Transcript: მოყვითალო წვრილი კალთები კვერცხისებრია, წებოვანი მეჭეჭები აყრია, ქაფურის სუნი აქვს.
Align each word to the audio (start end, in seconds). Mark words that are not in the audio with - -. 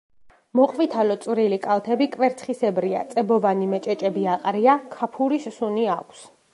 მოყვითალო 0.59 1.17
წვრილი 1.25 1.59
კალთები 1.65 2.09
კვერცხისებრია, 2.17 3.05
წებოვანი 3.13 3.71
მეჭეჭები 3.77 4.27
აყრია, 4.37 4.81
ქაფურის 4.99 5.51
სუნი 5.61 5.91
აქვს. 6.03 6.31